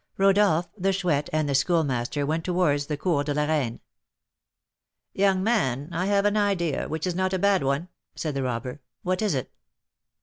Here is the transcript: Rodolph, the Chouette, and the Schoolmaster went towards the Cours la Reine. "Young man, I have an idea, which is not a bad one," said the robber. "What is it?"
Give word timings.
Rodolph, 0.17 0.67
the 0.75 0.91
Chouette, 0.93 1.29
and 1.31 1.47
the 1.47 1.53
Schoolmaster 1.53 2.25
went 2.25 2.43
towards 2.43 2.87
the 2.87 2.97
Cours 2.97 3.27
la 3.27 3.43
Reine. 3.43 3.81
"Young 5.13 5.43
man, 5.43 5.89
I 5.91 6.07
have 6.07 6.25
an 6.25 6.37
idea, 6.37 6.89
which 6.89 7.05
is 7.05 7.13
not 7.13 7.33
a 7.33 7.37
bad 7.37 7.61
one," 7.61 7.87
said 8.15 8.33
the 8.33 8.41
robber. 8.41 8.81
"What 9.03 9.21
is 9.21 9.35
it?" 9.35 9.51